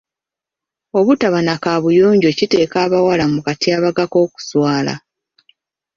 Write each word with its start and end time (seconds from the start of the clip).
Obutaba 0.99 1.39
na 1.45 1.55
kaabuyonjo 1.63 2.29
kiteeka 2.37 2.77
abawala 2.85 3.25
mu 3.33 3.39
katyabaga 3.45 4.03
k'okuswala. 4.11 4.93